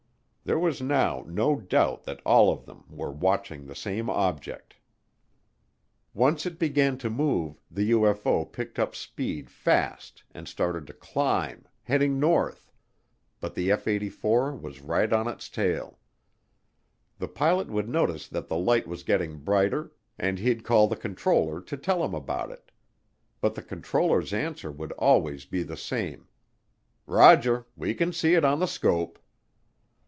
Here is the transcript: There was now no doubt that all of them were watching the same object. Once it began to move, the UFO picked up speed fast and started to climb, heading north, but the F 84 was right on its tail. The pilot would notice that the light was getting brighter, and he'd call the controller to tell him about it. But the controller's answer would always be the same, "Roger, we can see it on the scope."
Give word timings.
There 0.43 0.57
was 0.59 0.81
now 0.81 1.23
no 1.27 1.55
doubt 1.61 2.03
that 2.03 2.19
all 2.25 2.51
of 2.51 2.65
them 2.65 2.83
were 2.89 3.11
watching 3.11 3.63
the 3.67 3.75
same 3.75 4.09
object. 4.09 4.75
Once 6.15 6.45
it 6.45 6.59
began 6.59 6.97
to 6.97 7.09
move, 7.11 7.61
the 7.69 7.91
UFO 7.91 8.51
picked 8.51 8.77
up 8.79 8.93
speed 8.95 9.49
fast 9.49 10.23
and 10.31 10.49
started 10.49 10.87
to 10.87 10.93
climb, 10.93 11.67
heading 11.83 12.19
north, 12.19 12.69
but 13.39 13.53
the 13.55 13.71
F 13.71 13.87
84 13.87 14.53
was 14.57 14.81
right 14.81 15.13
on 15.13 15.27
its 15.29 15.47
tail. 15.47 15.99
The 17.19 17.29
pilot 17.29 17.69
would 17.69 17.87
notice 17.87 18.27
that 18.27 18.49
the 18.49 18.57
light 18.57 18.87
was 18.87 19.03
getting 19.03 19.37
brighter, 19.37 19.93
and 20.17 20.37
he'd 20.39 20.65
call 20.65 20.87
the 20.89 20.97
controller 20.97 21.61
to 21.61 21.77
tell 21.77 22.03
him 22.03 22.15
about 22.15 22.51
it. 22.51 22.71
But 23.39 23.53
the 23.55 23.63
controller's 23.63 24.33
answer 24.33 24.71
would 24.71 24.91
always 24.93 25.45
be 25.45 25.63
the 25.63 25.77
same, 25.77 26.27
"Roger, 27.05 27.67
we 27.77 27.93
can 27.93 28.11
see 28.11 28.33
it 28.33 28.43
on 28.43 28.59
the 28.59 28.67
scope." 28.67 29.17